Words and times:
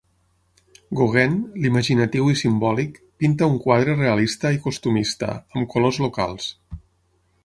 Gauguin, 0.99 1.35
l'imaginatiu 1.65 2.31
i 2.31 2.39
simbòlic, 2.41 2.97
pinta 3.23 3.49
un 3.51 3.59
quadre 3.67 3.95
realista 3.99 4.53
i 4.59 4.61
costumista, 4.67 5.33
amb 5.61 5.71
colors 5.75 6.01
locals. 6.07 6.49